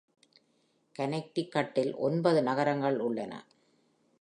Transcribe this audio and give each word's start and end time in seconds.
கனெக்டிகட்டில் 0.95 1.93
ஒன்பது 1.97 2.43
நகரங்கள் 2.43 2.99
உள்ளன. 2.99 3.33